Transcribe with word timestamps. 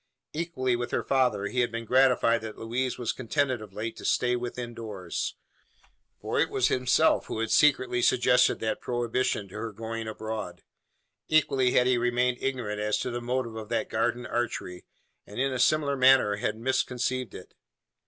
Equally 0.33 0.75
with 0.75 0.89
her 0.89 1.03
father, 1.03 1.45
he 1.45 1.59
had 1.59 1.71
been 1.71 1.85
gratified 1.85 2.41
that 2.41 2.57
Louise 2.57 2.97
was 2.97 3.11
contented 3.13 3.61
of 3.61 3.71
late 3.71 3.95
to 3.97 4.03
stay 4.03 4.35
within 4.35 4.73
doors: 4.73 5.35
for 6.19 6.39
it 6.39 6.49
was 6.49 6.69
himself 6.69 7.27
who 7.27 7.37
had 7.39 7.51
secretly 7.51 8.01
suggested 8.01 8.59
the 8.59 8.75
prohibition 8.81 9.47
to 9.49 9.53
her 9.53 9.71
going 9.71 10.07
abroad. 10.07 10.63
Equally 11.27 11.73
had 11.73 11.85
he 11.85 11.99
remained 11.99 12.39
ignorant 12.41 12.79
as 12.79 12.97
to 12.97 13.11
the 13.11 13.21
motive 13.21 13.55
of 13.55 13.69
that 13.69 13.89
garden 13.91 14.25
archery, 14.25 14.85
and 15.27 15.39
in 15.39 15.53
a 15.53 15.59
similar 15.59 15.95
manner 15.95 16.37
had 16.37 16.57
misconceived 16.57 17.35
it. 17.35 17.53